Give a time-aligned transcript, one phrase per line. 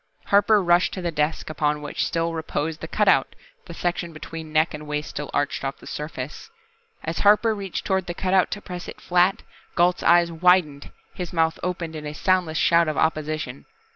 [0.25, 4.73] Harper rushed to the desk upon which still reposed the cutout, the section between neck
[4.73, 6.49] and waist still arched off the surface.
[7.03, 9.43] As Harper reached toward the cutout to press it flat,
[9.75, 13.67] Gault's eyes widened, his mouth opened in a soundless shout of opposition.